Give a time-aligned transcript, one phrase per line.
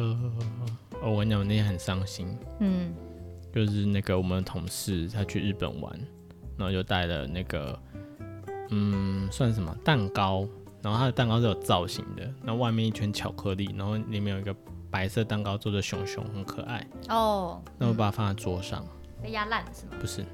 [0.00, 0.16] 呃，
[1.10, 2.36] 我跟你讲，我那天很伤心。
[2.60, 2.92] 嗯，
[3.52, 5.92] 就是那个我们的同事他去日本玩，
[6.56, 7.78] 然后就带了那个，
[8.70, 10.46] 嗯，算什么蛋糕？
[10.82, 14.54] 然后他的蛋糕是有造型的，那外面一圈巧克力，然后里面有一个
[14.90, 16.86] 白色蛋糕做的熊熊，很可爱。
[17.10, 18.82] 哦，那我把它放在桌上。
[19.22, 19.92] 被压烂是吗？
[20.00, 20.24] 不是，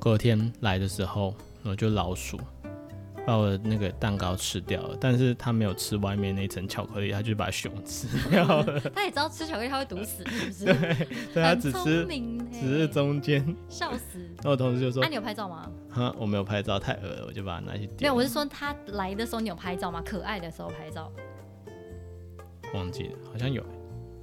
[0.00, 2.40] 隔天来的时候，然后就老鼠。
[3.24, 8.80] 把我的那个蛋糕吃掉了，但是他没有吃外面那层巧克力，他就把熊吃掉了。
[8.94, 10.64] 他也知道吃巧克力他会毒死，是不是？
[10.64, 12.06] 对，对他只吃，
[12.52, 13.42] 只是中间。
[13.68, 14.18] 笑死！
[14.42, 17.96] 然后我同事就说：“啊，你有拍照吗？”哈，我没有拍照，太饿了，我就把它拿去丢。
[18.00, 20.02] 没有，我是说他来的时候你有拍照吗？
[20.04, 21.12] 可爱的时候拍照。
[22.74, 23.64] 忘记了，好像有。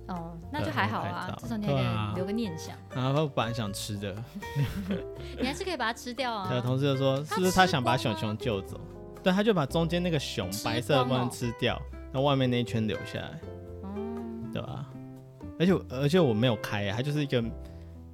[0.10, 2.76] 哦，那就还好啊，至少你还留个念想。
[2.94, 4.16] 然后我本来想吃的，
[5.40, 6.48] 你还是可以把它吃掉啊。
[6.52, 8.80] 对，同事就说是不是他想把熊熊救走？
[9.24, 13.40] 对，他就把中间那个熊白色的部分吃掉，然后外面那一圈留下来，
[14.52, 14.86] 对吧？
[15.60, 17.44] 而且而且我没有开，它就是一个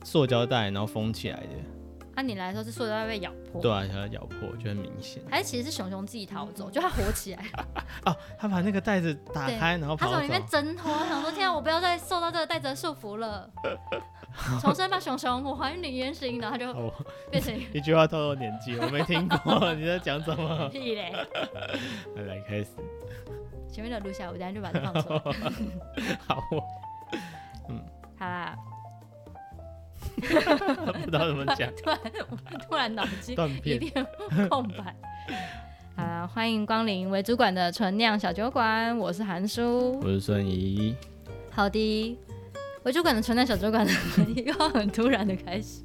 [0.03, 1.47] 塑胶袋，然后封起来的。
[2.16, 5.21] 按你来说是塑料袋被咬破，对啊，它咬破就很明显。
[5.30, 7.45] 还是其实是熊熊自己逃走，就它活起来。
[8.05, 13.49] 哦，他把那个袋子打开，然后他从里面挣脱，想说天啊，我不要再受到这个袋子的束缚了。
[14.61, 16.94] 重生吧，熊熊，我还你原形，然后他就
[17.31, 20.67] 变成 一句话透露年纪，我没听过你在讲什么。
[20.69, 21.13] 屁嘞！
[22.16, 22.72] 来开始，
[23.72, 25.22] 前面的录下，我等下就把它放出来。
[26.27, 26.44] 好，
[27.69, 27.81] 嗯，
[28.19, 28.57] 好啦。
[30.21, 31.99] 不知道怎么讲，突然
[32.30, 34.05] 我突然脑筋一片
[34.49, 34.95] 空白。
[35.95, 40.95] 啊，欢迎光临为主管的纯酿小酒馆，我是韩叔，我是孙怡。
[41.52, 42.17] 好的，
[42.83, 43.85] 为主管的纯酿小酒馆
[44.35, 45.81] 一个很突然的开始。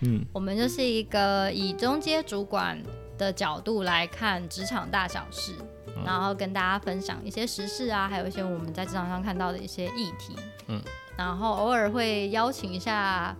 [0.00, 2.80] 嗯，我们就是一个以中阶主管
[3.16, 5.52] 的角度来看职场大小事，
[5.88, 10.34] 嗯、然后跟大家分享一些时事啊，还有一些我们在职场上看到的一些议题。
[10.68, 10.80] 嗯，
[11.16, 13.34] 然后偶尔会邀请一下。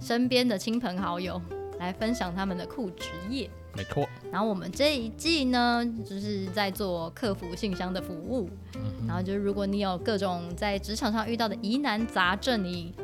[0.00, 1.40] 身边的亲朋好友
[1.78, 4.08] 来分享他们的酷职业，没错。
[4.30, 8.48] 然后我们这一季呢，就是在做客服信箱的服务。
[8.74, 12.94] 嗯、然后就是如果你有各种在职场上遇到的疑难杂症，你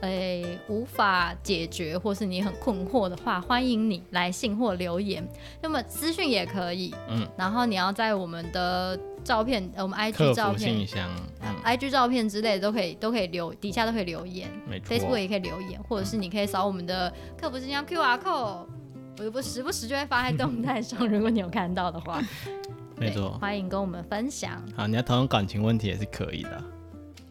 [0.00, 5.26] 诶、欸、无法解决，或是你很困惑的话，欢迎你来信或留言，
[5.60, 6.94] 那么资讯也可以。
[7.08, 7.26] 嗯。
[7.36, 8.98] 然后你要在我们的。
[9.22, 11.06] 照片，呃，我们 IG 照片，信箱、
[11.42, 14.48] 嗯、IG 照片之类的都可以，都可以留，底下都可以留言。
[14.66, 18.64] 没错，Facebook 也可以留言，或者是你可以扫我们的客服信箱 QR code，
[19.18, 22.18] 我不时不时就会发在动态上，如果你有看到的话。
[22.96, 24.62] 没错，欢迎跟我们分享。
[24.74, 26.62] 好，你要讨论感情问题也是可以的。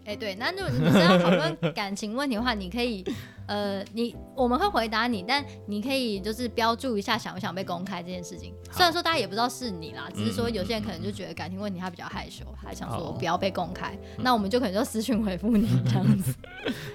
[0.10, 3.06] 哎，欸、对，那如果你是要讨论 感情问题的话，你可以，
[3.46, 8.52] 呃，你我们会回答你，但你可以就是标注一下想不想被公开这件事情。
[8.72, 16.34] 虽然说大家也不知道是你啦，只是说有些人可能就觉得感情问题他比较害羞，还想说不要被公开，那我们就可能就私信回复你 这样子。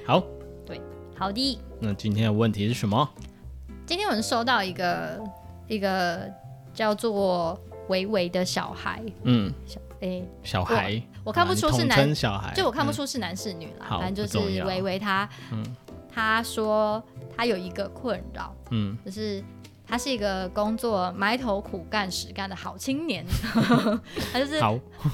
[0.05, 0.21] 好，
[0.67, 0.81] 对，
[1.17, 1.61] 好的。
[1.79, 3.09] 那今天的问题是什么？
[3.87, 5.23] 今天我们收到一个
[5.69, 6.29] 一个
[6.73, 9.53] 叫做维维的小孩，嗯。
[10.01, 15.65] 欸、小孩我，看不出是男小孩，就我看不出是男是女啦，嗯、反正就是维维他，嗯、
[16.13, 17.03] 他说
[17.37, 19.43] 他有一个困扰，嗯，就是
[19.87, 23.25] 他是一个工作埋头苦干实干的好青年，
[24.33, 24.61] 他就是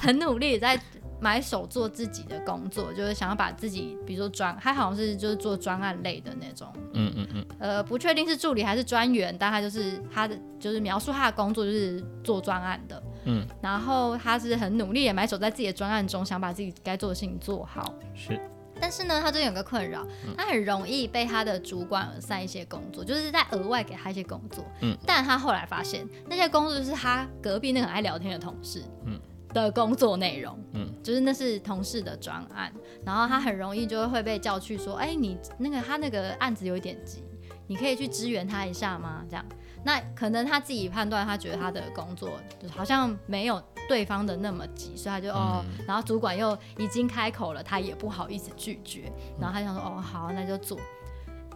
[0.00, 0.80] 很努力在
[1.20, 13.02] 埋首做自己的工作，就是想要把自己，比如说专，他好像是就是做专案类的那种，嗯嗯嗯，呃，不确定是助理还是专员，但他就是他的就是描述他的工作就是做专案的。
[13.24, 17.94] 嗯，然后他是很努力，也埋首在自己的专案中，想把自己该做的事情做好。
[18.14, 18.40] 是，
[18.80, 24.64] 但是呢，他最近有个困扰，他很容易被他的主管而塞一些工作，就是在额外给他一些工作。
[24.80, 29.20] 嗯，但他后来发现，那些工作就是他隔壁那个很爱聊天的同事，嗯，
[29.52, 32.72] 的工作内容，嗯，就是那是同事的专案，
[33.04, 37.22] 然后他很容易就会被叫去说，哎，你那个他那个案子有一点急，
[37.66, 39.24] 你可以去支援他一下吗？
[39.28, 39.44] 这样。
[39.84, 49.10] 那可能他自己判断，他觉得他的工作就好像没有对方的那么急，所以他就哦，然后主管又已经开口了，他也不好意思拒绝，
[49.40, 50.78] 然后他想说哦好，那就做。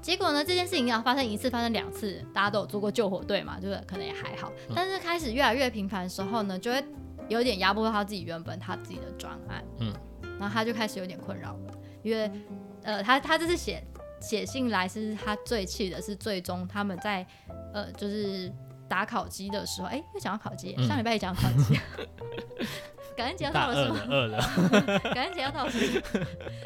[0.00, 4.52] 结果呢，这件事情要发生一次，发生两次，大家都有做过救火队嘛，就是可能也还好。
[4.74, 6.84] 但是开始越来越频繁的时候呢，就会
[7.28, 9.94] 有点压迫到他自己原本他自己的专案，嗯，
[10.38, 12.30] 然后他就开始有点困扰了，因为
[12.82, 13.82] 呃，他他这是写。
[14.24, 17.26] 写信来是他最气的，是最终他们在
[17.74, 18.50] 呃，就是
[18.88, 21.78] 打烤鸡的时候，哎、欸，又讲到烤鸡，嗯、上礼拜也讲到烤鸡，
[23.16, 24.00] 感恩节要到了是吗？
[24.08, 24.38] 饿了，
[25.14, 26.06] 感恩节要到了是吗？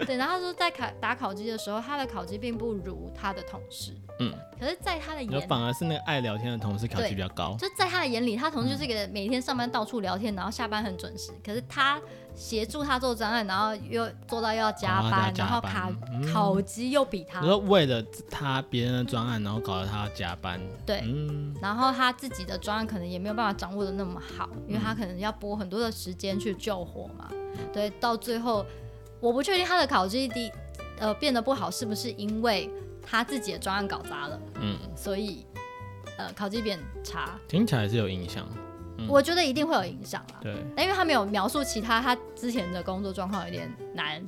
[0.06, 12.00] 对，然后他说在烤打烤鸡的时候，他的烤鸡并不如他的同事，嗯，可是，在他的眼里，反而是那个爱聊天的同事烤鸡比较高，就在他的眼里，他同事就是一个每天上班到处聊天，然后下班很准时，可是他
[12.34, 15.90] 协助他做专案，然后又做到又要加班，然后卡
[16.32, 21.02] 考绩又比他，你说为了他别人的专案，然后搞得他要加班，对，
[21.60, 27.28] 然后他自己的专案可能也没有办法掌握的那么好，因为他可能要拨很多的时间去救火嘛，
[27.72, 28.64] 对，到最后
[29.20, 30.52] 我不确定他的考绩低，
[30.98, 32.70] 呃，变得不好是不是因为
[33.02, 35.44] 他自己的专案搞砸了，嗯，所以
[36.16, 38.46] 呃考绩变差，听起来是有影响。
[39.06, 44.20] 我觉得一定会有影响啊，对，因为他没有描述其他他之前的工作状况有点难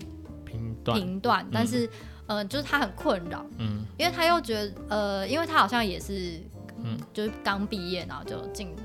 [0.45, 1.87] 评断，评断，但是，
[2.27, 6.41] 嗯、呃，就是他很困扰，嗯，因为他又觉得，呃，因为他好像也是，
[6.85, 8.77] 嗯，就是刚毕业，然后就进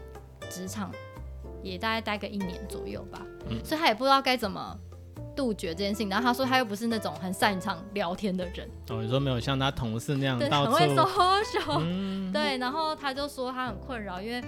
[0.50, 0.92] 职场，
[1.62, 4.76] 也大概待个一年左右吧，嗯，所以他也不知道该怎么
[5.36, 6.10] 杜绝这件事情。
[6.10, 14.44] 然后他说他又不是那种很擅长聊天的人，哦，你说没有像他同事那样对到处很会 social，嗯，对，然后他就说他很困扰，因为。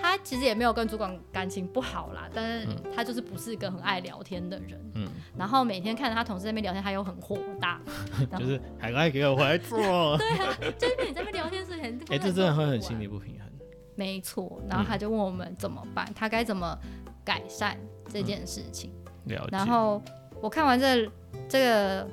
[0.00, 4.80] 他其实也没有跟主管感情不好啦，但是他就是不是一个很爱聊天的人。
[4.94, 7.80] 嗯，然后每天看着他同事在那边聊天，他又很火大，
[8.38, 9.78] 就是还爱给我回来做。
[10.18, 13.46] 对啊，就是你在那边聊天之前，哎、欸，这真的会很心理不平衡。
[13.94, 16.78] 没错，然后他就问我们怎么办，他该怎么
[17.24, 17.78] 改善
[18.12, 18.92] 这件事情。
[19.24, 19.48] 嗯、了解。
[19.50, 20.02] 然后
[20.40, 21.10] 我看完这
[21.48, 22.08] 这个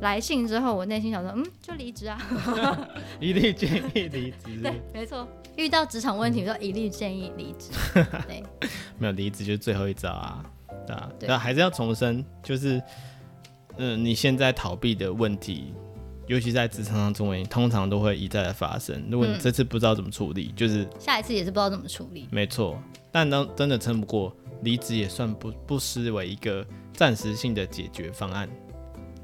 [0.00, 2.18] 来信之后，我内心想说，嗯，就离职啊，
[3.20, 4.60] 一律建议离职。
[4.62, 5.26] 对，没错。
[5.56, 7.70] 遇到职场问题，就一律建议离职。
[8.26, 8.42] 对，
[8.98, 10.44] 没有离职就是最后一招啊，
[10.86, 12.76] 对啊，那还是要重申，就是，
[13.76, 15.72] 嗯、呃，你现在逃避的问题，
[16.26, 19.00] 尤其在职场当中，通常都会一再的发生。
[19.08, 22.28] 如果你这次不知道怎么处理，嗯、就是下一次也是不知道怎么处理。
[22.32, 22.76] 没错，
[23.12, 28.48] 但当真的撑不过，离职也算不不失为一个暂时性的解决方案。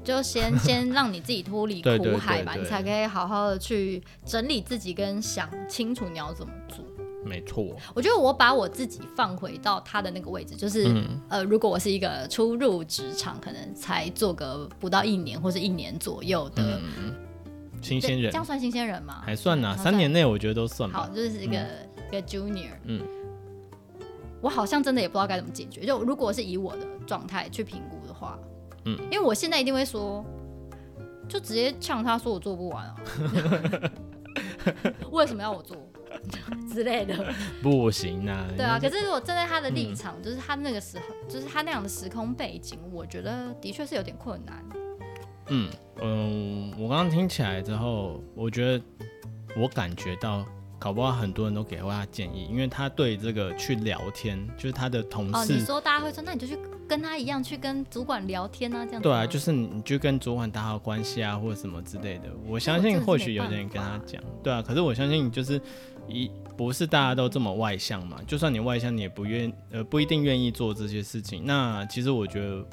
[0.03, 6.83] 就先 先让你自己脱离苦海吧，你才可以好好的去整理自己，跟想清楚你要怎么做。
[7.23, 7.63] 没错，
[7.93, 17.13] 我觉得我把我自己放回到他的那个位置，就是、嗯、呃，如果我是一个初入职场，可能才做个不到一年或是一年左右的、嗯、
[17.79, 19.21] 新鲜人，这样算新鲜人吗？
[19.23, 21.01] 还算啊，三年内我觉得都算吧。
[21.01, 22.71] 好，就是一个、嗯、一个 junior。
[22.85, 23.01] 嗯，
[24.41, 25.85] 我好像真的也不知道该怎么解决。
[25.85, 28.39] 就如果是以我的状态去评估的话。
[28.85, 30.25] 嗯，因为我现在一定会说，
[31.27, 32.95] 就直接呛他说我做不完啊，
[35.11, 35.77] 为什么要我做
[36.71, 37.33] 之类的？
[37.61, 38.45] 不行啊。
[38.55, 44.65] 对啊，可是如果站在他的立场，嗯、就是他那个时候，就是他那样的时空背景，我觉得的确是有点困难。
[45.47, 45.69] 嗯
[46.01, 48.83] 嗯，我刚刚听起来之后，我觉得
[49.57, 50.45] 我感觉到。
[50.81, 55.35] 搞不好很多人都给过他建议，因为他对这个去聊天，就是他的同事。
[55.35, 56.57] 哦，你说大家会说，那你就去
[56.87, 59.07] 跟他一样去跟主管聊天啊，这样子。
[59.07, 62.23] 对啊，就是你就跟主管打好关系啊，或者什么之类的。
[62.47, 64.59] 我相信或许有人跟他讲，对啊。
[64.59, 65.61] 可是我相信就是
[66.07, 71.45] 一不是大家都这么外向嘛，就算你外向，你也不愿呃不一定愿意做这些事情。
[71.45, 72.65] 那其实我觉得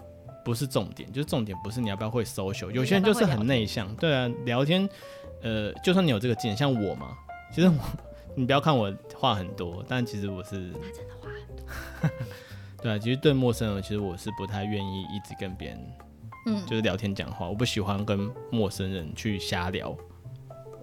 [0.42, 4.88] 不是重点，就是重点不是你要不要会 social，有些人就是很内向，对啊，聊天
[5.42, 7.08] 呃就算你有这个技能，像我嘛。
[7.52, 7.74] 其实我，
[8.34, 11.66] 你不要看我话很多，但其实我是他真的话很多。
[12.82, 15.80] 对啊，其实对陌生人，其实我是不太愿意一直跟别人，
[16.46, 17.48] 嗯，就是聊天讲话。
[17.48, 19.96] 我不喜欢跟陌生人去瞎聊。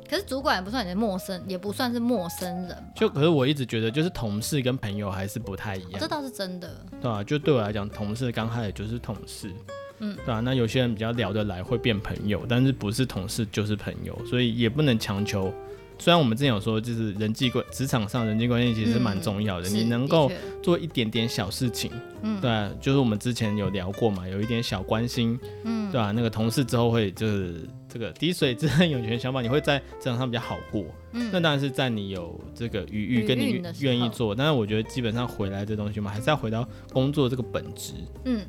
[0.09, 2.91] 可是主管也不算你的陌生，也不算是陌生人。
[2.93, 5.91] 就可是我一直觉得，就是同事跟朋友还是不太一样。
[5.93, 6.85] 哦，这倒是真的。
[7.01, 9.51] 对啊，就对我来讲，同事刚开始就是同事，
[9.99, 10.41] 嗯，对啊。
[10.41, 15.51] 那有些人比较聊得来，会变朋友，但是不是同事就是朋友，所以也不能强求。
[15.97, 26.11] 虽然我们之前有说，就是人际关职场上人际关系其实蛮重要的，嗯、你能够做一点点小事情，嗯，对、啊，就是我们之前有聊过嘛，有一点小关心，嗯，对吧、啊？
[26.11, 30.83] 那个同事之后会就是这个滴水之恩涌泉相报，你会在职场上比较好过，
[31.13, 37.93] 嗯，那当然是在你有这个余裕跟你愿意做，但是我觉得基本上回来这东西嘛，还是要回到工作这个本质，
[38.25, 38.41] 嗯，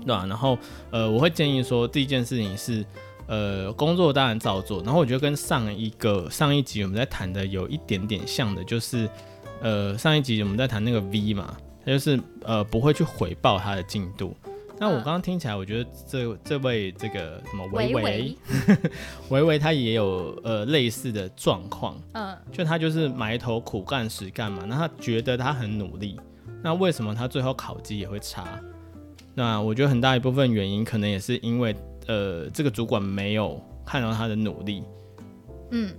[0.00, 0.26] 对吧、啊？
[0.26, 0.58] 然后
[0.90, 2.84] 呃，我会建议说，第一件事情是。
[3.28, 9.06] 呃，工作当然照做，然后我觉得跟上一个上一集我们在谈的有一点点像的，就是
[9.60, 11.54] 呃上一集我们在谈那个 V 嘛，
[11.84, 14.34] 他就是呃不会去回报他的进度。
[14.78, 18.36] 那我刚刚听起来，我觉得这这位这个什么维维
[19.28, 26.18] 维维 他也有呃类似的状况，嗯，就他就是埋头苦干实干嘛，那他觉得他很努力，
[26.62, 28.58] 那为什么他最后考绩也会差？
[29.34, 31.76] 那我觉得很大一部分原因可能也是因为。
[32.08, 34.82] 呃，这个主管没有看到他的努力，
[35.70, 35.94] 嗯，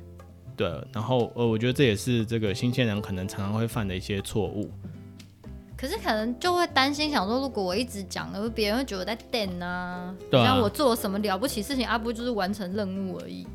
[0.58, 4.70] 对，然后呃，我觉得这也是这个新鲜人可能常常会犯的一些错误。
[5.78, 13.48] 可是可能就会担心，想说如果我一直讲，而别人会觉得我在电啊，对啊，像我做了什么了不起事情，啊不就是完成任务而已。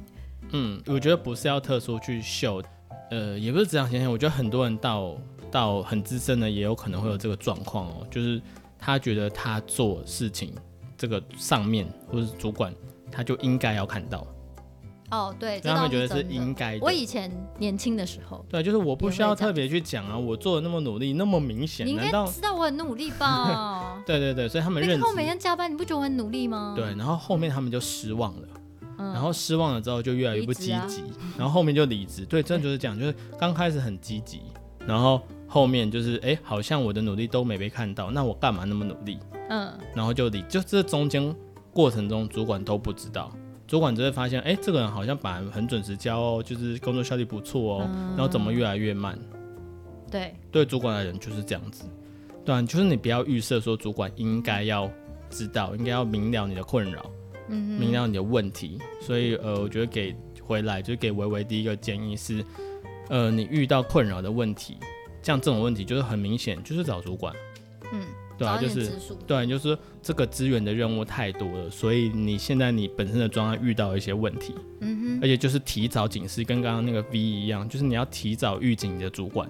[0.53, 2.63] 嗯，我觉得不是要特殊去秀，
[3.11, 3.91] 呃，也不是这样。
[3.91, 5.17] 想想，我觉得很多人到
[5.51, 8.41] 到很资深的，也有可能会有这个状况哦，就是。
[8.87, 10.53] 他觉得他做事情
[10.97, 12.75] 这个上面或者是主管，
[13.11, 14.27] 他就应该要看到。
[15.11, 16.79] 哦，对，他们觉得是应该。
[16.81, 24.03] 我以前年轻的时候，对，就是我不需要特别去讲啊，我做的那么努力，那么明显，你应该知道我很努力吧？
[24.07, 25.01] 对对对，所以他们认。
[25.01, 26.73] 后每天加班，你不觉得我很努力吗？
[26.75, 28.49] 对，然后后面他们就失望了，
[28.99, 31.09] 嗯、然后失望了之后就越来越不积极，啊、
[31.39, 32.25] 然后后面就离职。
[32.25, 34.41] 对，真的就是这样，就是刚开始很积极，
[34.85, 35.21] 然后
[35.55, 39.21] 后面就是哎，好像我的努力都没被看到，那我干嘛那么努力？
[39.49, 41.33] 嗯，然后就离，就这中间
[41.73, 43.31] 过程中，主管都不知道。
[43.65, 49.17] 主管只会发现，哎、欸，这个人好像本来很准时交哦，就是工作效率不错哦，嗯、然后怎么越来越慢？
[50.11, 51.85] 对，对，主管的人就是这样子。
[52.45, 54.91] 对啊，就是你不要预设说主管应该要
[55.31, 57.09] 知道，应该要明了你的困扰，
[57.49, 58.77] 嗯，明了你的问题。
[59.01, 62.45] 所以，呃，我觉得给回来就给维维第一个建议是，
[63.09, 64.79] 呃，你遇到困扰的问题，
[65.25, 67.35] 像这种问题就是很明显，就是找主管。
[67.93, 68.01] 嗯。
[68.37, 68.91] 对啊，就是
[69.29, 79.49] 对，就是这个资源的任务太多了，所以你现在你本身的专案遇到一些问题，嗯哼，而且就是提早警示，跟刚刚那个 V 一样，就是你要提早预警你的主管，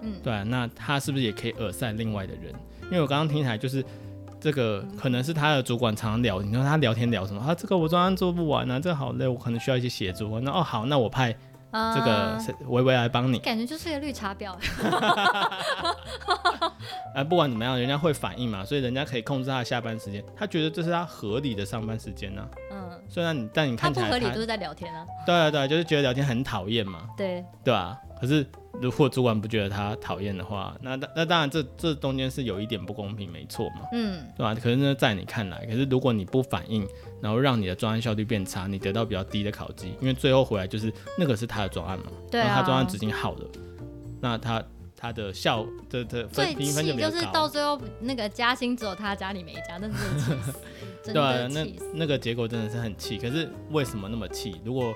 [0.00, 2.54] 嗯，对啊，那他是不是也可以耳塞另外的人？
[2.84, 3.84] 因为我刚刚听起来就是
[4.40, 7.42] 这个可能是他的主管常常聊，你说他聊天聊什么？
[7.42, 10.40] 啊，这个我专案做不完啊，这个好累，我可能需要一些协助。
[10.40, 11.36] 那哦好，那我派。
[11.72, 12.38] 这个
[12.68, 14.54] 微微来帮你，感觉就是个绿茶婊。
[17.14, 22.48] 哎， 不管怎么样，人家会反应嘛，所以人家可以控制他的下班时间，他觉得这是他合理的上班时间呢、啊。
[22.72, 25.06] 嗯，虽然你但你看起来他不合理，都是在聊天啊。
[25.24, 27.08] 对啊对啊，就是觉得聊天很讨厌嘛。
[27.16, 27.98] 对，对啊？
[28.20, 28.46] 可是。
[28.80, 34.54] 如果主管不觉得他讨厌的话，那那当然这这中间是有一点不公平，没错嘛，嗯，对吧？
[34.54, 36.88] 可是呢，在你看来，可是如果你不反应，
[37.22, 43.48] 然后让你的专案效率变差，你得到比较低的考绩，因为最后回来就是那个是他的专案嘛，对啊，他专案执行好了，
[44.20, 44.62] 那他
[44.96, 46.92] 他的效的的分评分就。
[46.94, 50.52] 就是到最后那个加薪只有他家里没加，那真的气
[51.04, 53.16] 死， 对啊，那那个结果真的是很气。
[53.18, 54.60] 可是为什么那么气？
[54.64, 54.92] 如果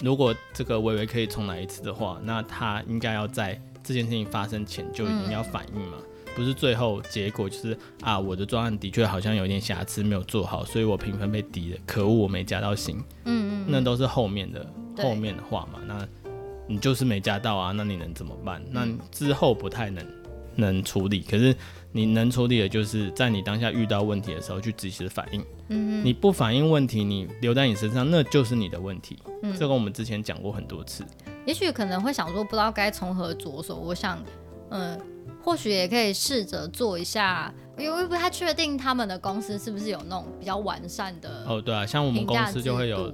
[0.00, 6.04] 如果这个微微可以重来一次的话，那他应该要在这件事情发生前就已经要反应嘛，嗯、
[6.38, 12.96] 不是最后结果就是啊，我的专案的确好像有点瑕疵，没有做好，所以我评分被低了，可恶，我没加到星。
[13.24, 14.64] 嗯嗯，那都是后面的
[14.98, 16.06] 后面的话嘛，那
[16.68, 18.62] 你就是没加到啊，那你能怎么办？
[18.70, 20.06] 那之后不太能
[20.54, 21.52] 能处理，可是。
[21.90, 25.40] 你能处理的就是在你当下遇到问题的时候去及时反应。
[25.68, 29.16] 嗯嗯，你不反应问题，你留在你身上，那就是你的问题。
[29.42, 31.02] 嗯，这个我们之前讲过很多次。
[31.46, 33.76] 也许可能会想说，不知道该从何着手。
[33.76, 34.22] 我想，
[34.70, 35.00] 嗯，
[35.42, 41.44] 或许也可以试着做一下，因为不太确定他们的公司是不是有那种比较完善的。
[41.46, 43.12] 哦，对啊，像我们公司就会有，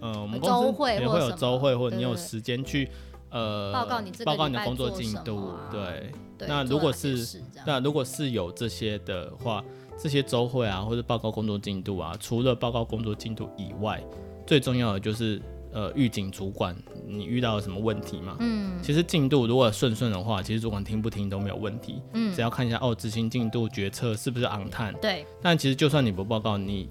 [0.00, 2.88] 呃，我们公司也会有周会，或者你有时间去。
[3.30, 6.12] 呃，报告你这个报告你的工作进度，啊、对。
[6.36, 9.64] 对那如果是那如果是有这些的话，
[9.96, 14.02] 这些周会啊，或者报告工作进度啊，除了报告工作进度以外，
[14.46, 15.40] 最重要的就是
[15.72, 16.76] 呃预警主管
[17.06, 18.36] 你遇到了什么问题嘛。
[18.40, 18.78] 嗯。
[18.82, 22.00] 其实进度如果顺顺的话，其实主管听不听都没有问题。
[22.14, 22.34] 嗯。
[22.34, 24.92] 只要看一下哦，执行进度决策是不是 on time。
[25.00, 25.26] 对。
[25.40, 26.88] 但其实就算你不报告，你。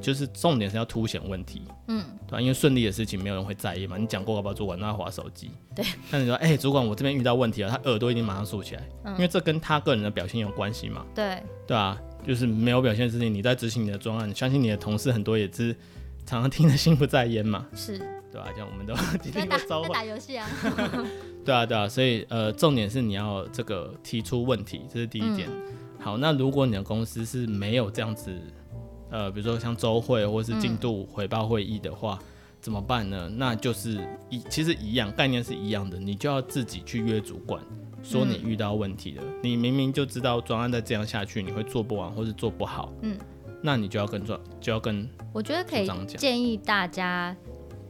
[0.00, 2.40] 就是重点是要凸显问题，嗯，对吧？
[2.40, 3.96] 因为顺利的事情没有人会在意嘛。
[3.96, 5.84] 你讲过要不要主管，那划手机， 对。
[6.08, 11.04] 那你说，哎、欸，主管，我这边遇到问题了，他耳朵一定马上竖起来，嗯、因为这跟他个人的表现有关系嘛。
[11.16, 15.74] 对，对啊，就是没有表现的事情，你在执行你的专案，相信你的同事很多也是
[16.24, 17.66] 常常听得心不在焉嘛。
[17.74, 18.00] 是，
[18.38, 18.94] 对啊，这样我们都
[19.32, 20.48] 在打在打游戏啊。
[21.44, 25.48] 对啊，对啊，所以呃，重点是你要这个提出问题，这是第一点。
[25.48, 28.32] 嗯、好，那如果你的公司是没有这样子。
[29.10, 32.26] 呃，比如说像周会或是进度回报会议的话，嗯、
[32.60, 33.26] 怎么办呢？
[33.36, 37.62] 那就是一其实一样，概念是一样的，你就要自己去约主管，
[38.02, 39.22] 说你遇到问题了。
[39.24, 42.92] 嗯、你明明就知道专案再这样下去，你会做不完或是做不好。
[43.00, 43.16] 嗯，
[43.62, 45.08] 那你就要跟专就要跟。
[45.32, 47.34] 我觉得可以建议大家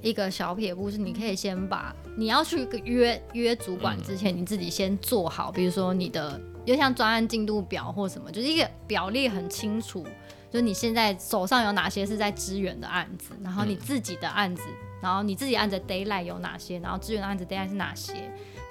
[0.01, 10.05] 一个小撇步，是你可以先把你要去约约主管之前，你自己先做好，嗯、比如说你的，就像专案进度表或什么，就是一个表列很清楚。
[10.51, 17.69] 就是你现在手上有哪些是在支援的案子，然后你自己的案子，嗯、然后你自己案子 d a y l i g h t 有哪些，然后支援的案子 d a y l i g
[17.69, 18.15] h t 是哪些，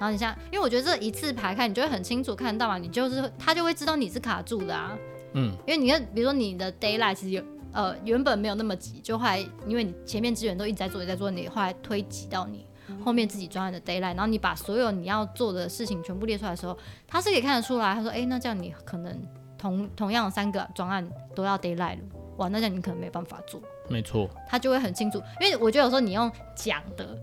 [0.00, 4.98] 后你像，因为我觉得这一次排开，你就会很清楚看到嘛，你就是他就会知道你是卡住的啊，
[5.34, 12.66] 嗯，因为你看，比如说你的 d a y l i g h t 其实有呃原本没有那么急，就后来因为你前面资源都一直在做，一直在做，你后来推挤到你
[13.04, 19.20] 后面自己专案的 deadline，然后你把所有你要做的事情全部列出来的时候，他是可以看得出来，他说，哎、欸，那这样你可能。
[19.60, 22.04] 同同样的三个专案都要 deadline 了，
[22.36, 23.60] 哇，那这样你可能没办法做。
[23.88, 27.18] 没错，他就会很清楚，因为我觉得有时候你用讲的，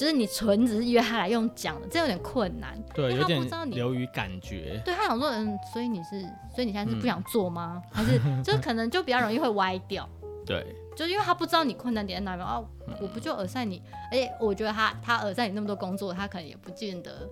[0.00, 2.74] 就是你纯只是约他来用讲的，这有点困难。
[2.94, 4.80] 对，有点流于感觉。
[4.82, 6.22] 对他想说，嗯，所以你是，
[6.54, 7.82] 所以你现在是不想做吗？
[7.92, 10.08] 嗯、还是 就是可能就比较容易会歪掉。
[10.46, 10.64] 对，
[10.96, 12.64] 就因为他不知道你困难点在哪边啊，
[12.98, 17.28] 我不就耳塞你，而且我觉得他他耳塞你那么多工作，他可能也不见得。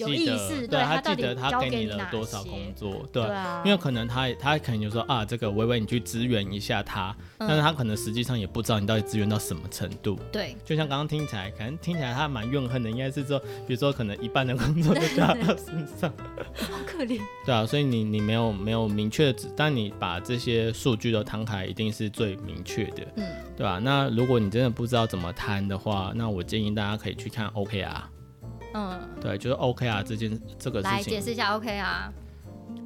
[0.00, 3.22] 有意识，对，他记得他给你了多少工作，对，
[3.64, 16.10] 因为可能他他可能就说啊，这个微微你去支援一下他，但是他可能实际上也不知道你到底支援到什么程度，对，就像刚刚听起来，可能听起来他蛮怨恨的，应该是说，比如说可能一半的工作都掉到他身上，
[16.54, 23.26] 好可怜，对啊，所以你你没有没有明确的指，但你把这些数据都摊开，一定是最明确的，嗯，
[23.56, 23.78] 对吧？
[23.78, 28.02] 那如果你真的不知道怎么摊的话，那我建议大家可以去看 OKR。
[28.74, 32.12] 嗯，对，就是 OK 啊这件这个事情，来解释一下 OK 啊。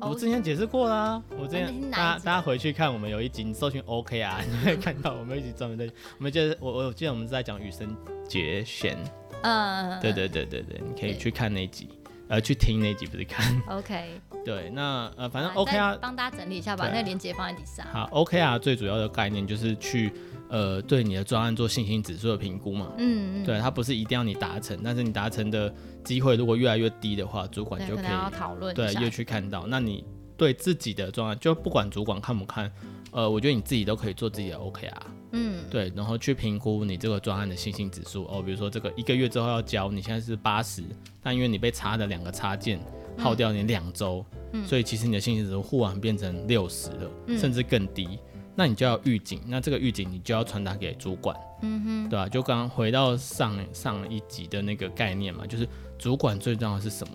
[0.00, 5.84] 我之前解释过啦，我之前大家大家回去看我们有一集，你搜寻 OK 啊你会看到我们一集专门在，
[6.18, 7.94] 我们就是我我记得我们是在讲羽生
[8.26, 8.96] 结弦。
[9.42, 11.88] 嗯，对对对对对，你可以去看那一集，
[12.28, 13.44] 呃，去听那集不是看。
[13.68, 14.20] OK。
[14.44, 17.84] 对，那呃，反正 OK 啊帮大家整理一下，把那个链接放在底下。
[17.92, 20.12] 好 OK 啊最主要的概念就是去。
[20.50, 25.74] 呃，对你的专案做信心指数的评估嘛，嗯，嗯，对，它不是一定要你达成，但是你达成的
[26.04, 29.66] 机会如果越来越低的话，主管就可以讨论，对，越去看到。
[29.66, 30.04] 那你
[30.36, 32.70] 对自己的专案，就不管主管看不看，
[33.10, 34.92] 呃，我觉得你自己都可以做自己的 OKR，
[35.32, 40.84] 嗯，对，然后去评估你这个专案的信心指数哦，比如说这个一个月之后要交，你现在是八十，
[41.20, 42.78] 但因为你被插的两个插件
[43.18, 48.18] 耗掉你两周，嗯，所以其实你的信心指数忽然变成六十了，嗯，甚至更低。
[48.56, 52.28] 那你就要预警，那这个预警你就要传达给主管，嗯哼，对吧？
[52.28, 55.68] 就刚刚回到上上一集的那个概念嘛，就是
[55.98, 57.14] 主管最重要的是什么？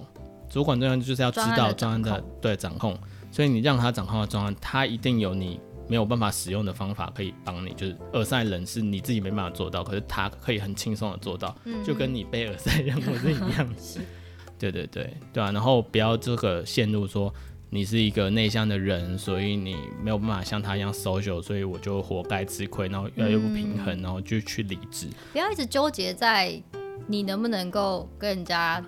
[0.50, 2.98] 主管最重要就是要知道专案的对掌控，
[3.32, 13.76] 所以你让他掌控的专案，他一定有你没有办法使用的方法可以帮你，就是耳塞人是你自己没办法做到，可是他可以很轻松的做到，就跟你背耳塞任务是一样的，
[14.60, 17.34] 对对对对啊，然后不要这个陷入说。
[17.72, 25.06] 你是一个内向的人，所以你没有办法像他一样 social，所以我就活该吃亏，然后越来越不平衡，嗯、然后就去理智。
[25.32, 26.60] 不要一直纠结在
[27.06, 28.84] 你能不能够跟人家，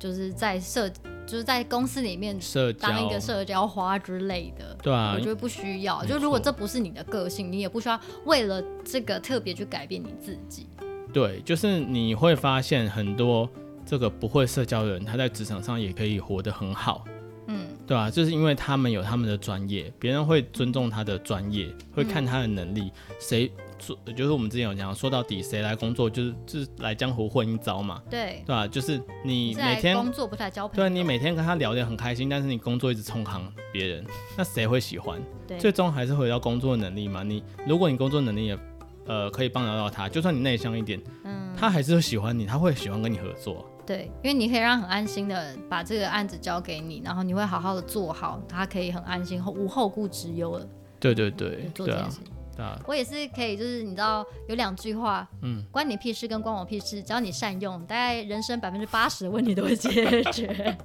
[0.00, 0.90] 就是在社，
[1.24, 2.36] 就是在公司里面
[2.80, 4.76] 当一个社交花之类的。
[4.82, 6.04] 对啊，我觉得不需要。
[6.04, 10.66] 就如果这不是你的个性，你也不需要为了这个特别去改变你自己。
[11.12, 13.48] 对，就是你会发现很多
[13.84, 17.04] 这个不会社交的人，他在职场上也可以活得很好。
[17.48, 18.08] 嗯对吧？
[18.08, 22.90] 就是因为他们有他们的专业，别人会尊重他的专业，会看他的能力。
[23.18, 23.98] 谁说？
[24.16, 28.00] 就是我们之前有讲，说到底谁来工作，就是就是来江湖混一遭嘛。
[28.08, 28.66] 对，对吧？
[28.68, 30.88] 就是你每天工作不太交朋友。
[30.88, 34.06] 对，你每天跟他聊得很开心，但是你工作一直冲扛别人，
[34.38, 35.20] 那谁会喜欢？
[35.46, 37.24] 对，最终还是回到工作能力嘛。
[37.24, 38.58] 你如果你工作能力也
[39.06, 43.68] 呃可以帮得到他，就算你内向一点，嗯，他还是会喜欢你，他会喜欢跟你合作。
[43.84, 50.66] 对，因为你可以让很安心的把这个案子交给你，然后你会好好的做好，他可以很安心后无后顾之忧了。
[51.00, 52.20] 对对对，做这件事
[52.58, 60.76] 啊，我也是可以，就是你知道有两句话，嗯，关你屁事跟关我屁事，只要你善用，大概人生百分之八十的问题都会解决。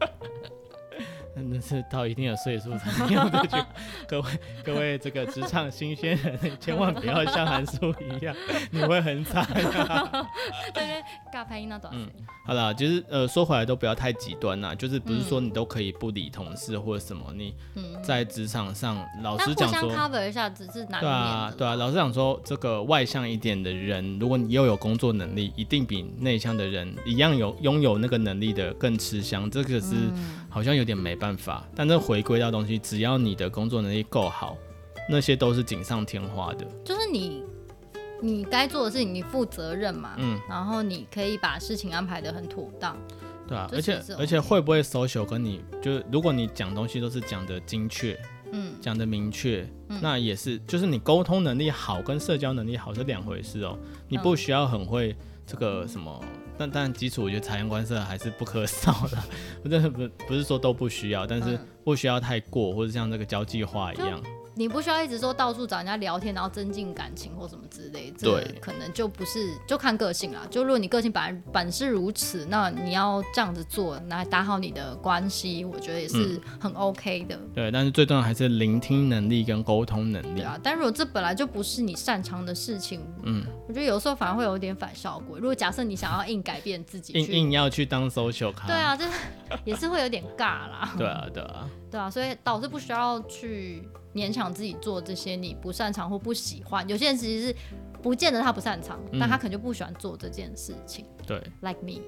[1.40, 3.58] 那是到一定的岁数才用这句。
[4.08, 4.30] 各位
[4.64, 8.36] 各位，这个职场新鲜人，千万不要像韩叔一样，
[8.72, 9.46] 你会很惨。
[9.54, 9.64] 对
[10.74, 10.97] 对，
[11.32, 11.62] 尬拍
[12.46, 17.54] 好了，就是呃，说回来都不要太极端呐，就是不是说你都可以不理同事或者什么，你
[18.02, 29.48] 在职场上老实讲说，cover 一下只是哪对啊对啊，老实讲说，这个外向一点的人，如果你又有工作能力，一定比内向的人一样有拥有那个能力的更吃香。
[29.52, 29.94] 这个是
[30.50, 31.28] 好像有点没办法。
[31.28, 34.56] 办法，但这回归到东西，只要你的工作能力够好，
[35.10, 36.66] 那些都是锦上添花的。
[36.86, 37.44] 就是你，
[38.22, 42.98] 你该做的事情，你负责任嘛，嗯，然后你可以把事情安排得很妥当，
[43.48, 48.20] 对啊，而且而且会不会 social 跟你，就是如果你讲东西都是讲的精确，
[48.52, 53.78] 嗯，讲的明确，嗯，那也是，就是你沟通能力好跟社交能力好是两回事哦，
[54.08, 56.24] 你不需要很会这个什么。
[56.60, 59.18] 但但基础，我觉得察言观色还是不可少的。
[59.64, 64.20] 我真的不不是说都不需要，但是不需要太过，或者像这个交际花一样。
[64.58, 68.18] 你不需要一直说到处找人家聊天，然后增进感情或什么之类的。
[68.20, 70.42] 对，可能就不是，就看个性啦。
[70.50, 77.36] 就如果你个性本来本是如此，那你要这样子做，来打好你的关系，我觉得也是很 OK 的。
[77.36, 80.40] 嗯、对，但是最重要还是聆听能力跟沟通能力。
[80.40, 85.38] 对啊，但如果这本来就不是你擅长的事情，嗯，我觉得有时候反而会有点反效果。
[85.38, 89.06] 如果假设你想要硬改变自己，硬硬要去当 social 咖，对啊，这
[89.64, 90.96] 也是会有点尬啦。
[90.98, 93.88] 对啊，对啊，对啊，所以导致不需要去。
[94.18, 97.56] 勉强自己做这些你不擅长或不喜欢，有些人其实是
[98.02, 101.06] 不见得他不擅长，嗯、但他可能就不喜欢做这件事情。
[101.28, 102.02] 对，like me，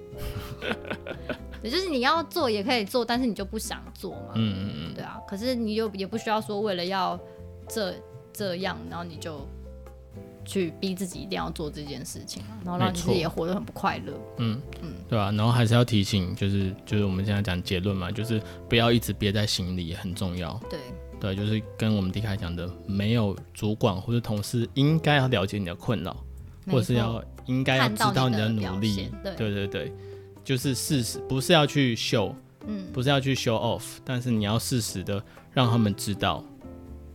[1.61, 4.33] 也就是你要做也可以做，但是你就不想做嘛。
[4.35, 5.19] 嗯嗯嗯，对啊。
[5.27, 7.19] 可是你就也不需要说为了要
[7.67, 7.93] 这
[8.33, 9.45] 这样，然后你就
[10.49, 14.13] 去逼自己一定要做这件事情，然后让你自己也活得很不快乐。
[14.37, 15.31] 嗯嗯，对啊。
[15.31, 20.59] 然后还是要提醒，就是就是我们现在讲结论嘛，就是不要一直憋在心里，很重要。
[20.69, 20.79] 对。
[21.19, 26.15] 对，就是跟我们第一开始讲的，没有主管或者同事应该要了解你的困扰，
[26.65, 29.11] 或者是要应该要知道你的努力。
[29.21, 29.93] 对，对对对，
[30.45, 32.33] 就是事实，不是要去秀，
[32.65, 36.41] 嗯，不是要去 show off，但是你要适时的让他们知道，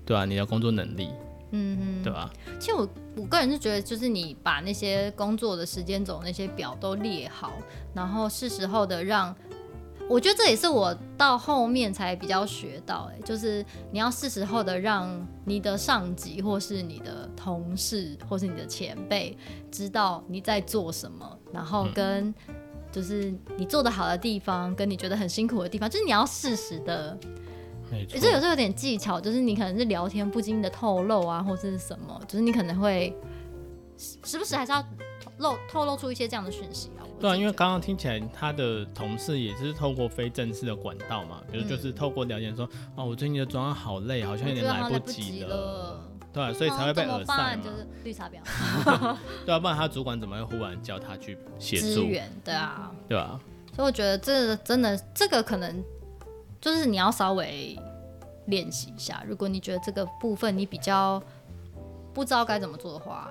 [0.05, 1.09] 对啊，你的工作能力，
[1.54, 2.30] 嗯嗯，对吧？
[2.58, 7.52] 其实我我个人是觉得，就是你把那些工作的时间轴那些表都列好，
[7.94, 9.34] 然后是时候的让。
[10.06, 19.34] 我觉得这也是我到后面才比较学到，哎，就是你要是时候的让你的上级或是你的同事或是你的前辈
[19.70, 22.34] 知道你在做什么，然后跟
[22.92, 27.18] 就是你做得好的地方，跟你觉得很辛苦的地方，就是你要适时的，
[27.94, 33.16] 没错，这有时候有点技巧，就是你可能是聊天不经意的透露啊，或者是什么，就是你可能会
[33.96, 34.85] 时不时还是要
[35.38, 37.07] 露透露出一些这样的讯息啊。
[37.20, 46.00] 对啊，因为刚刚听起来他的同事也是透过非正式的管道嘛，比如就是透过聊天说，嗯、哦，我最近的专案好累，好像有点来不及了，
[46.33, 48.33] 对啊，所以才会被耳塞嘛，就是绿茶婊，
[49.46, 51.87] 对啊，不然他主管怎么会忽然叫他去协助？
[51.87, 53.40] 支援，对啊，对啊，
[53.74, 55.83] 所以我觉得这真的这个可能
[56.64, 57.79] 就是你要稍微
[58.46, 61.22] 练习一下，如果你觉得这个部分你比较
[62.14, 63.31] 不知道该怎么做的话。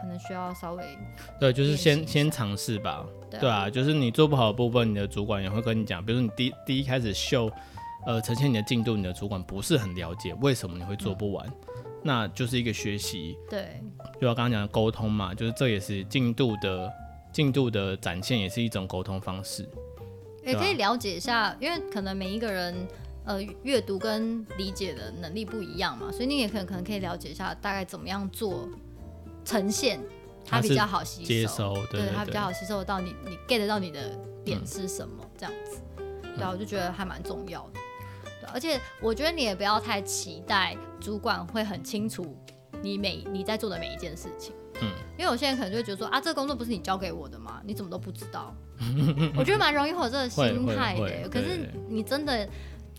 [0.00, 0.82] 可能需要稍微
[1.38, 6.02] 对，就是先先尝试吧，对啊，对啊，就是你做不好的部分，你的主管也会跟你讲。
[6.02, 7.50] 比如说你第第一开始秀，
[8.06, 13.36] 呃，呈现你的进度，你的主管不是很了解为什么你会做不完，嗯、那就是一个学习。
[13.50, 13.82] 对，
[14.18, 16.90] 就像刚刚讲的沟通嘛，就是这也是进度的
[17.30, 19.68] 进度的展现，也是一种沟通方式。
[20.44, 22.74] 也可以了解一下，因为可能每一个人
[23.24, 28.68] 呃阅读跟理解的能力不一样嘛，所以你也可能可能可以了解一下大概怎么样做。
[29.42, 29.98] 呈现
[30.44, 35.80] 它比较好吸收，接收对，它比较好吸收到你，你 get 到你的点是什么，嗯、这样子，
[36.36, 37.80] 对啊，我就觉得还蛮重要的，
[38.42, 42.36] 对，而且我觉得你也不要太期待主管会很清楚
[42.82, 44.88] 你每你在做的每一件事情，嗯，
[45.18, 47.60] 因为有些人可能就会觉得说啊，这个工作不是你交给我的吗？
[47.64, 48.54] 你怎么都不知道？
[49.36, 52.48] 我觉得蛮容易会有这个心态的，可是你真的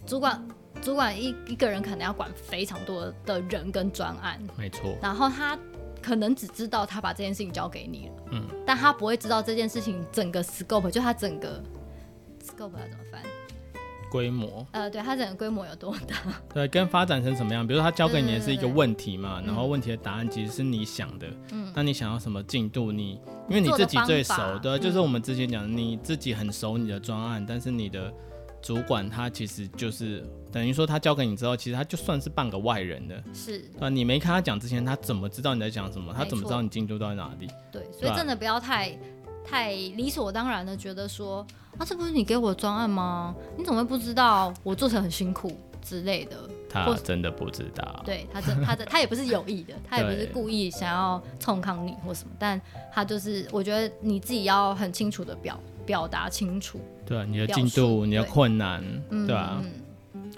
[0.06, 0.48] 主管
[0.82, 5.58] 主管一一个人可能要管非常多的人跟专案，没错，然后他。
[6.04, 11.62] 可能只知道他把这件事情交给你了，嗯，但他不会知道这件事情整个 scope，就他整个
[12.44, 13.22] scope 要怎么翻？
[14.12, 14.68] 规模？
[14.72, 16.18] 呃，对，他整个规模有多大？
[16.54, 17.66] 对，跟发展成什么样？
[17.66, 22.92] 比如说他交给你的是一个问题嘛，然后问题的答案其实是你想的，嗯，那你想要什么进度？
[22.92, 23.12] 你
[23.50, 28.14] 因为你自己最熟，对，就是我们之前讲的，你自己很熟你的专案，但是你的。
[28.64, 36.14] 主管他其实就是等于说，他交给你之后，其实他就算是半个外人的，是啊，你没看他讲之前，他怎么知道你在讲什么？
[36.16, 37.48] 他怎么知道你进度到哪里？
[37.72, 38.96] 对，所以真的不要太
[39.46, 41.46] 太理所当然的觉得说，
[41.78, 43.36] 啊，这不是你给我的专案吗？
[43.58, 46.38] 你怎么会不知道我做成很辛苦之类的？
[46.70, 52.60] 他真的不知道，对他真他他也不是有意的，他也不是故意想要冲康你或什么，但
[52.94, 55.60] 他就是我觉得你自己要很清楚的表。
[55.84, 59.64] 表达清楚，对啊，你的进度，你的困难，对吧啊。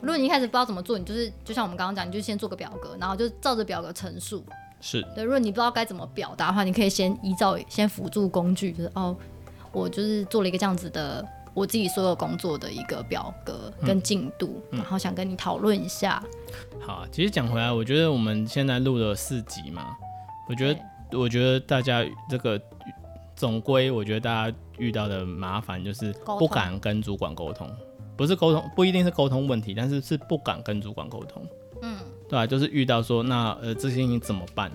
[0.02, 4.44] 如果你一开始不知道怎么做，你就是就像我们刚刚讲，你就先做个表格，然后就照着表格陈述。
[4.84, 5.24] 是对。
[5.24, 9.16] 如果你不知道该怎么表达的话，你可以先依照先辅助工具，就是哦，
[9.72, 16.22] 我就是做了一个这样子的我自己所有工作的一个表格跟进度，嗯、然后想跟你讨论一下。
[16.82, 19.96] 好啊，其实讲回来，我觉得我们现在录了四集嘛，
[20.50, 22.62] 我觉得我觉得大家这个。
[23.36, 27.68] 总归，我觉得大家遇到的麻烦就是不敢跟主管沟通，
[28.16, 31.44] 不是沟通，不一定是沟通问题，但是是不敢跟主管沟通。
[31.82, 31.98] 嗯，
[32.34, 34.72] 对啊，就是遇到说那呃这些事情怎么办？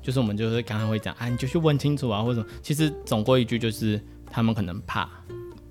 [0.00, 5.06] 就是我们就是刚刚会讲啊，你就去问清楚啊，或者其实总归一句就是他们可能怕，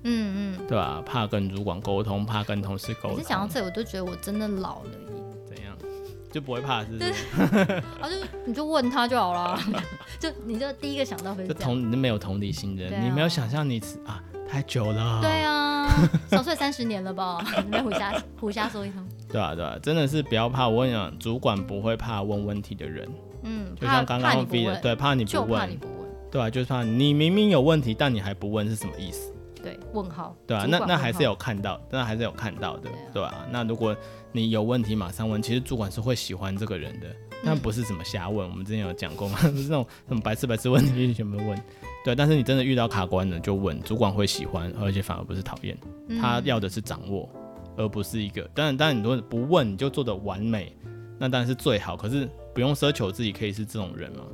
[0.04, 1.02] 嗯嗯，对吧、啊？
[1.04, 3.16] 怕跟主管沟通，怕跟同事沟通。
[3.16, 4.96] 其实讲到这里，我都觉得我真的老了耶。
[5.48, 5.76] 怎样。
[6.30, 7.12] 就不会怕是不是？
[7.66, 9.60] 对， 啊，就你就问他就好了，
[10.20, 15.18] 就你就第一个想到会同你没有同理心的，啊、你没有想象你啊太久了。
[15.22, 15.88] 对啊，
[16.30, 17.42] 少睡三十年了吧？
[17.64, 19.02] 你在胡瞎胡瞎说一通。
[19.30, 20.68] 对啊对啊，真的是不要怕。
[20.68, 23.08] 我跟你讲，主管不会怕问问题的人。
[23.44, 25.48] 嗯，就像刚刚问的，对，怕你不问。
[25.48, 26.06] 就怕你不问。
[26.30, 29.32] 对啊，就是怕你明明有问题，但你还不问是什么意思？
[29.62, 30.36] 对，问号。
[30.46, 33.96] 对啊，那那还是有看到，那还是有看到的，对啊，那如果
[34.32, 37.06] 你有问题马上问，其实主管是会喜欢这个人的，
[37.42, 38.46] 但不是什么瞎问。
[38.46, 41.58] 嗯、我们之前有讲过嘛， 不是那种什么白痴白痴问题全部问。
[42.04, 45.76] 对，但是你真的遇到卡关了就问，主管会喜欢，而且反而不是讨厌。
[46.20, 47.28] 他要的是掌握，
[47.76, 48.42] 而不是一个。
[48.54, 50.74] 当然，当然，你如果不问你就做的完美，
[51.18, 51.96] 那当然是最好。
[51.96, 54.24] 可是不用奢求自己可以是这种人嘛。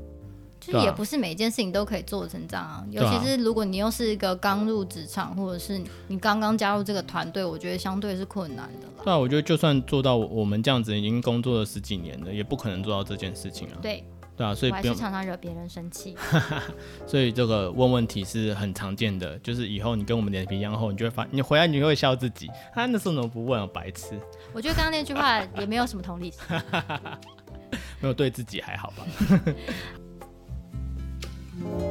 [0.61, 2.85] 就也不是每件事情都可以做成这样啊。
[2.90, 9.04] 尤其是如果你又是一个刚入职场，或者是你刚刚加入这个团队，我觉得相对是困难的啦。
[9.04, 13.78] 对啊，我觉得就算做到我们这样子，已经工作了十几年了，也不可能做到这件事情啊。
[13.81, 14.02] 对。
[14.38, 16.16] 对啊，所以还是常常惹别人生气。
[17.09, 24.18] 所以这个问问题是很常见的，就是以后你跟我们脸皮一样厚，你就会发，你回来你就会笑自己，他、啊、那时候怎么不问啊，白痴。
[24.53, 26.40] 我觉得刚刚那句话也没有什么同理心，
[28.01, 29.05] 没有对自己还好吧。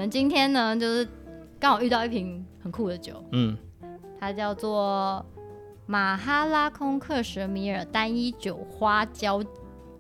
[0.03, 1.09] 们今天呢，就是
[1.61, 3.57] 刚好遇到一瓶很酷的酒，嗯，
[4.19, 5.25] 它叫做
[5.87, 9.41] 马哈拉空克什米尔单一酒花胶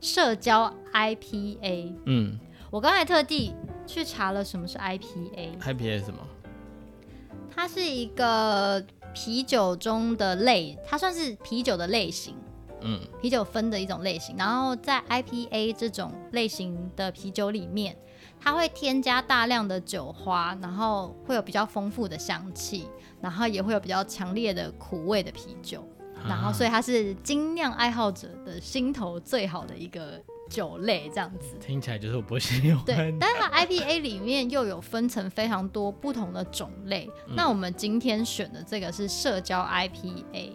[0.00, 2.36] 社交 IPA，嗯，
[2.68, 3.54] 我刚才特地
[3.86, 6.18] 去查了什么是 IPA，IPA 是什么？
[7.54, 8.84] 它是一个
[9.14, 12.34] 啤酒中的类，它算是啤酒的类型，
[12.80, 17.96] 嗯，啤酒分的一种类型，然后在 IPA 这种类型的啤酒里面。
[18.42, 22.88] 它会添加大量的酒花，然后会有比较丰富的香气，
[23.20, 25.80] 然后也会有比较强烈的苦味的啤酒，
[26.16, 31.56] 啊、然后所以它是精酿爱好者的心头最好的一个酒类，这样子。
[31.60, 32.84] 听起来就是我不喜欢。
[32.84, 37.08] 对， 但是它 IPA 里面又有分成非常多不同的种类。
[37.28, 40.52] 嗯、那我们今天选的这个是社交 IPA，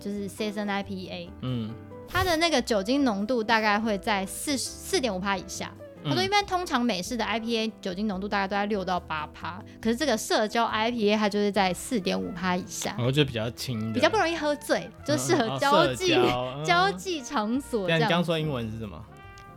[0.00, 1.30] 就是 Season IPA。
[1.42, 1.72] 嗯，
[2.08, 5.72] 它的那个酒精浓度大概会在四四点五帕以下。
[6.04, 18.00] 他说：“一般通常美式的 IPA 酒精浓度大概都在六到八趴，可是这个社交 IPA 它就是在四点五趴以下，然后就比较轻，比较不容易喝醉，就适合交际、嗯哦、 交际场所这样。
[18.00, 19.00] 你刚说英文是什么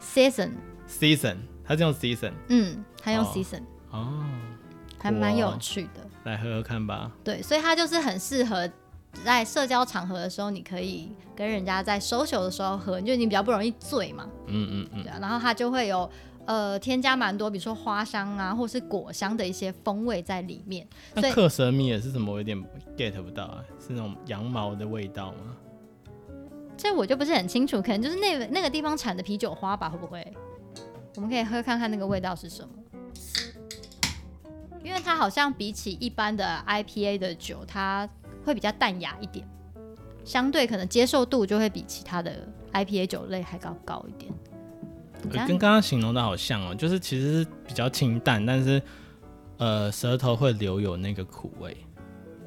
[0.02, 4.26] ？Season，Season，它是用 Season，嗯，它用 Season，哦，哦
[5.00, 7.12] 还蛮有趣的，来喝喝看吧。
[7.24, 8.70] 对，所以它就是很适合
[9.24, 14.28] 在社交场合的时候，你可以跟人家在 social 的时候喝，就你比较不容易醉嘛。
[14.48, 16.10] 嗯嗯嗯，对啊，然后它就会有。
[16.46, 20.88] 呃，添加蛮多，比如说花香啊，或是果香的一些风味在里面。
[21.14, 22.32] 那克什米尔是什么？
[22.32, 22.58] 我有点
[22.96, 25.58] get 不到啊，是那种羊毛的味道吗？
[26.78, 29.90] 这我就不是很清楚，可能就是那个那个地方产的啤酒花吧？
[29.90, 30.26] 会不会？
[31.16, 32.70] 我们可以喝看看那个味道是什么？
[34.84, 38.08] 因为它好像比起一般的 IPA 的酒，它
[38.44, 39.48] 会比较淡雅一点，
[40.24, 44.32] 相对可能接受度就会比其他的 IPA 酒类还高高一点。
[45.30, 48.82] 跟刚刚形容的好像哦，就是其实是比较清淡，但是
[49.58, 51.76] 呃舌头会留有那个苦味，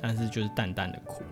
[0.01, 1.23] 但是就是淡淡的苦。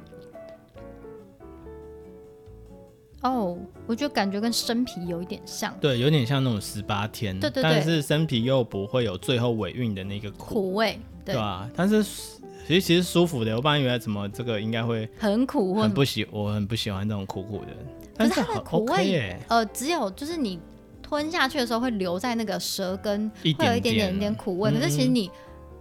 [3.22, 5.76] 哦，我就感觉跟生皮有一点像。
[5.80, 7.38] 对，有点像那种十八天。
[7.40, 7.72] 对对对。
[7.72, 17.68] 但是生啤又不会有最后尾韵的那个苦，苦味，对，吧啊，但是其实其实舒服的，我本来以为怎么这个应该会很苦，很不喜，我很不喜欢这种苦苦的。
[18.16, 20.60] 但是它的苦味，呃，只有就是你。
[21.08, 24.72] 吞下去的时候会留在那个舌根，会有一点点一点苦味。
[24.72, 25.30] 可是其实你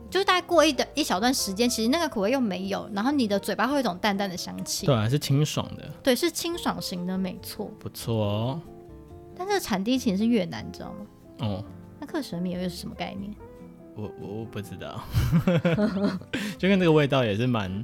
[0.08, 4.86] 就是大概过一的一小段时间，其实那个苦味又没有，然后你的嘴巴会有一种淡淡的香气。
[4.86, 5.90] 对，是清爽的。
[6.04, 7.72] 对，是清爽型的，没错。
[7.80, 8.62] 不错哦。
[9.36, 11.06] 但这个产地其实是越南，你知道吗？
[11.40, 11.64] 哦。
[12.00, 13.34] 那克什米尔又是什么概念？
[13.96, 15.02] 我我不知道，
[16.60, 17.84] 就跟这个味道也是蛮。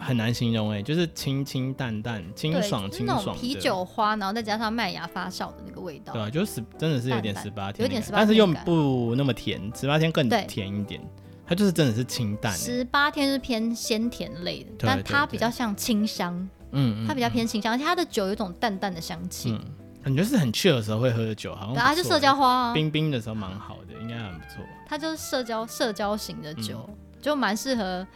[0.00, 6.12] 很难形容哎、欸，就是清清淡淡、清爽清爽啤酒花，然后再加上麦芽发酵的那个味道。
[6.14, 11.00] 对啊，就是真的是有点十八天，有点十八天，但是又不那么甜，十八天更甜一点。
[11.46, 12.58] 它就是真的是清淡、欸。
[12.58, 16.48] 十八天是偏鲜甜类的，但它比较像清香。
[16.72, 19.50] 嗯，它比较偏清香，而且它的酒有一种淡淡的香气。
[19.50, 19.60] 嗯，
[20.04, 21.74] 感觉是很 chill 的时候会喝的酒，好像。
[21.74, 24.64] 对啊，就社交花、啊，冰冰的时候蛮好的，应该很不错。
[24.86, 28.06] 它就是社交社交型的酒，嗯、就蛮适合。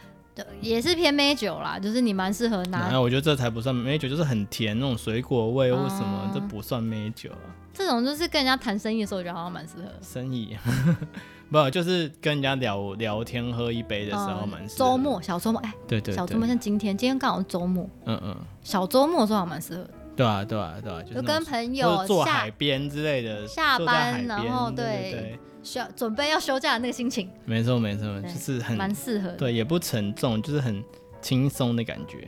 [0.61, 2.89] 也是偏梅酒啦，就是你蛮适合拿。
[2.91, 7.47] 那我觉得这才不算梅酒，就是很甜那种水果味或什么，这、嗯、不算梅酒啊。
[7.73, 9.83] 这种就是跟人家谈生意的时候，我觉得好像蛮适合。
[10.01, 10.55] 生意，
[11.51, 14.89] 不就是跟人家聊聊天喝一杯的时候蛮适合。
[14.89, 19.85] 周、嗯、末小周末，哎、欸，对，对对，小周末像今天，今天刚好是周末，嗯嗯，小周末的时候还蛮适合。
[20.15, 27.27] 对啊对啊对啊，就跟朋友坐海边之类的，下班然后对，对，对，对，需要准备要休假的那个心情。
[27.43, 29.37] 没错没错，就是很蛮适合的。
[29.37, 30.83] 对，也不沉重，就是很
[31.21, 32.27] 轻松的感觉。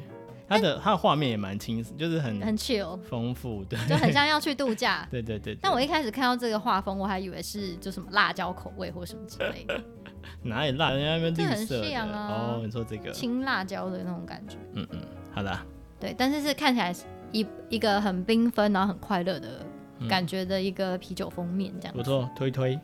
[0.49, 5.05] 它的它的画面也蛮轻，就是很很 chill，丰富，对，就很像要去度假。
[5.11, 5.59] 对，对对对。
[5.61, 9.79] 但我一开始看到这个画风，我还以为是就什么辣椒口味或什么之类的。
[10.43, 10.91] 哪里辣？
[10.91, 11.83] 人家那边绿色的。
[11.83, 12.27] 很像啊。
[12.29, 13.11] 哦，你说这个。
[13.11, 14.55] 青辣椒的那种感觉。
[14.73, 15.01] 嗯嗯，
[15.33, 15.57] 好的。
[15.99, 16.95] 对，但是是看起来
[17.33, 19.65] 一一个很缤纷然后很快乐的
[20.07, 21.93] 感觉的一个啤酒封面这样。
[21.93, 22.79] 不错，推推。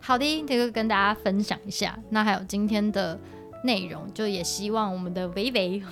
[0.00, 1.98] 好的，这个跟大家分享一下。
[2.10, 3.18] 那还有今天的。
[3.64, 5.82] 内容就也希望我们的维维，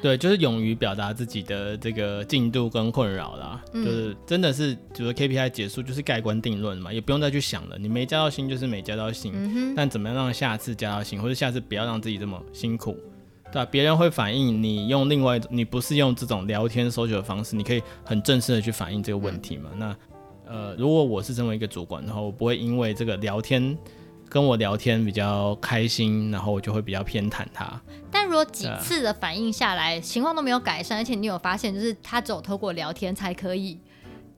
[0.00, 12.96] 对，就是勇于表达自己的这个进度跟困扰啦，嗯、就是真的是，就是 KPI 结束就是盖棺定论嘛，也不用再去想了，你没加到薪就是没加到薪，嗯、但怎么样让下次加到薪，或者下次不要让自己这么辛苦，
[13.52, 13.68] 对吧？
[13.70, 19.68] 别人会反映你用另外，你不是用这种聊天搜求的方式，你可以很正式的去反映这个问题嘛。
[19.74, 19.96] 嗯、那
[20.50, 23.78] 呃，如果我是身为一个主管的话，我不会因为这个聊天。
[24.28, 27.68] 跟我聊天比较开心，然后我就会比较偏袒他。
[28.12, 33.76] 但如果几次的反应下来，情况都没有改善，而且你有发现，就是他只有透过聊天才可以，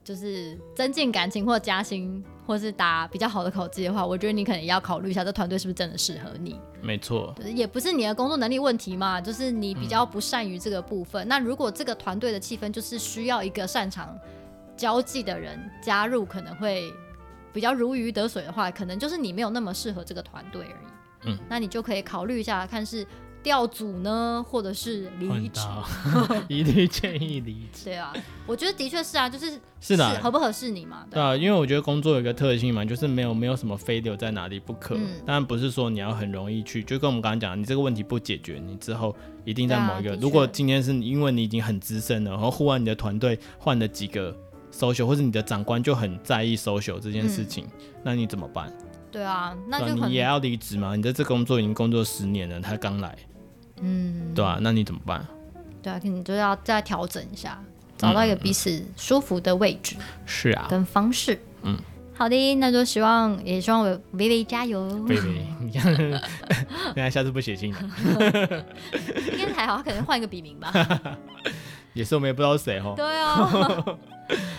[0.03, 6.59] 就是增进感情或加薪，或是打比较好的口技的话，我觉得你可能也要考虑一下，这团队是不是真的适合你？
[6.81, 11.23] 没错，也不是你的工作能力问题嘛，就是你比较不善于这个部分。
[11.23, 14.17] 嗯、那如果这个团队的气氛就是需要一个擅长
[14.77, 16.93] 交际的人加入，可能会。
[17.53, 21.29] 比较如鱼得水的话，可能就是你没有那么适合这个团队而已。
[21.29, 23.05] 嗯，那你就可以考虑一下，看是
[23.43, 25.61] 调组呢，或者是离职。
[26.49, 27.83] 一律建议离职。
[27.85, 28.11] 对啊，
[28.47, 31.05] 我觉得的确是啊，就是是的，合不合适你嘛？
[31.11, 34.95] 对啊，因为我觉得工作有一个特性嘛，就是没有没有什么非留在哪里不可。
[34.95, 44.35] 嗯，当然不是说你要很容易去，就跟我们刚刚讲，你这个问题不解决，你之后一定在某一个，如果今天是因为你已经很资深了，然后忽然你的团队换了几个。
[44.73, 47.71] Social 或者你的长官就很在意 social 这件事情，嗯、
[48.03, 48.71] 那你怎么办？
[49.11, 50.95] 对啊，那就你也要离职吗？
[50.95, 53.15] 你在这工作已经工作十年了，他刚来，
[53.79, 55.23] 嗯，对啊，那你怎么办？
[55.83, 57.61] 对啊，你就要再调整一下，
[57.97, 61.77] 找到一个彼此舒服的位置，是啊，跟方式，嗯，
[62.15, 63.83] 好的，那就希望也希望
[64.13, 65.93] 微微加油，微微，你看，
[67.11, 67.79] 下次不写信了，
[69.37, 70.73] 应该还好，他可能换一个笔名吧，
[71.93, 73.97] 也是我们也不知道谁哦，对啊。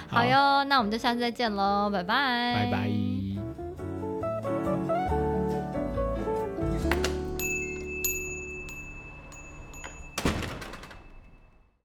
[0.08, 3.33] 好哟，那我们就下次再见喽，拜拜，拜拜。